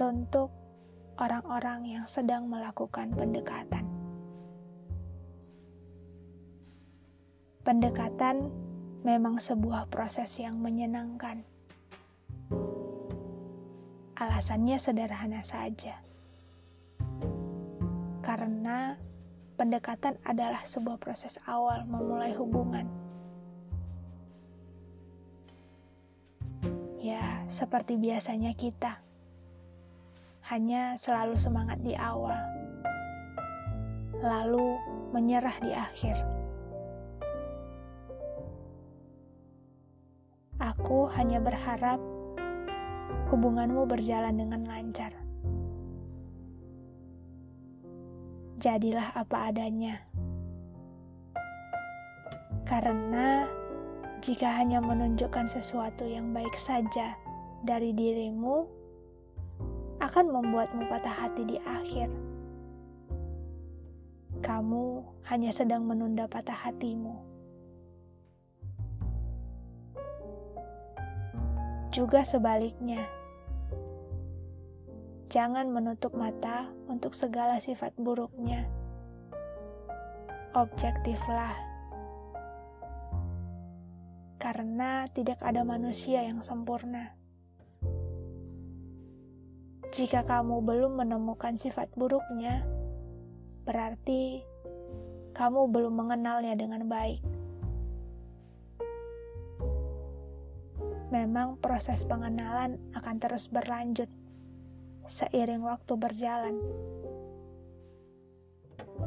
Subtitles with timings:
[0.00, 0.48] teruntuk
[1.20, 3.84] orang-orang yang sedang melakukan pendekatan.
[7.60, 8.48] Pendekatan
[9.04, 11.44] memang sebuah proses yang menyenangkan.
[14.16, 16.00] Alasannya sederhana saja,
[18.24, 18.96] karena
[19.60, 22.88] pendekatan adalah sebuah proses awal memulai hubungan.
[27.04, 29.09] Ya, seperti biasanya kita
[30.50, 32.34] hanya selalu semangat di awal,
[34.18, 34.74] lalu
[35.14, 36.18] menyerah di akhir.
[40.58, 42.02] Aku hanya berharap
[43.30, 45.14] hubunganmu berjalan dengan lancar.
[48.58, 50.02] Jadilah apa adanya,
[52.66, 53.46] karena
[54.18, 57.14] jika hanya menunjukkan sesuatu yang baik saja
[57.62, 58.79] dari dirimu
[60.10, 62.10] akan membuatmu patah hati di akhir.
[64.42, 67.14] Kamu hanya sedang menunda patah hatimu.
[71.94, 73.06] Juga sebaliknya,
[75.30, 78.66] jangan menutup mata untuk segala sifat buruknya.
[80.58, 81.54] Objektiflah,
[84.42, 87.19] karena tidak ada manusia yang sempurna.
[90.00, 92.64] Jika kamu belum menemukan sifat buruknya,
[93.68, 94.40] berarti
[95.36, 97.20] kamu belum mengenalnya dengan baik.
[101.12, 104.08] Memang proses pengenalan akan terus berlanjut
[105.04, 106.56] seiring waktu berjalan.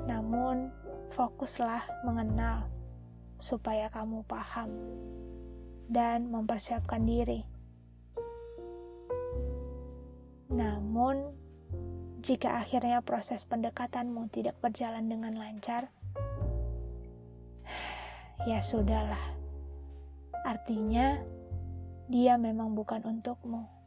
[0.05, 0.69] Namun,
[1.09, 2.69] fokuslah mengenal
[3.41, 4.69] supaya kamu paham
[5.89, 7.53] dan mempersiapkan diri
[10.54, 11.34] namun,
[12.22, 15.90] jika akhirnya proses pendekatanmu tidak berjalan dengan lancar,
[18.50, 19.19] ya sudahlah.
[20.46, 21.18] Artinya,
[22.06, 23.82] dia memang bukan untukmu.